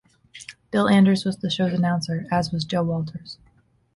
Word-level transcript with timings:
Bill 0.71 0.89
Anders 0.89 1.25
was 1.25 1.37
the 1.37 1.51
show's 1.51 1.73
announcer, 1.73 2.25
as 2.31 2.51
was 2.51 2.65
Joe 2.65 2.81
Walters. 2.81 3.37